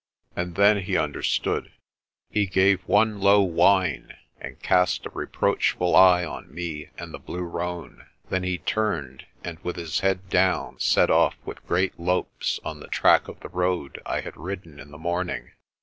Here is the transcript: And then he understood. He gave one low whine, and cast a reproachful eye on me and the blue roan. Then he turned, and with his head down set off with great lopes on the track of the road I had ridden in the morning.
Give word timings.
And 0.35 0.55
then 0.55 0.77
he 0.81 0.97
understood. 0.97 1.71
He 2.31 2.47
gave 2.47 2.81
one 2.87 3.19
low 3.19 3.43
whine, 3.43 4.17
and 4.39 4.59
cast 4.59 5.05
a 5.05 5.11
reproachful 5.11 5.95
eye 5.95 6.25
on 6.25 6.51
me 6.51 6.87
and 6.97 7.13
the 7.13 7.19
blue 7.19 7.43
roan. 7.43 8.07
Then 8.31 8.41
he 8.41 8.57
turned, 8.57 9.27
and 9.43 9.59
with 9.59 9.75
his 9.75 9.99
head 9.99 10.27
down 10.27 10.79
set 10.79 11.11
off 11.11 11.35
with 11.45 11.63
great 11.67 11.99
lopes 11.99 12.59
on 12.65 12.79
the 12.79 12.87
track 12.87 13.27
of 13.27 13.41
the 13.41 13.49
road 13.49 14.01
I 14.03 14.21
had 14.21 14.35
ridden 14.35 14.79
in 14.79 14.89
the 14.89 14.97
morning. 14.97 15.51